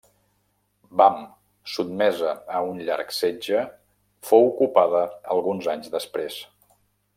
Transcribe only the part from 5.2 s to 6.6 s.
alguns anys després.